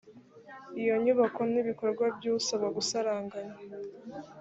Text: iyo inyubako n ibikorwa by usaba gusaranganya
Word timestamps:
iyo 0.79 0.93
inyubako 0.99 1.41
n 1.51 1.55
ibikorwa 1.61 2.05
by 2.15 2.25
usaba 2.37 2.67
gusaranganya 2.77 3.55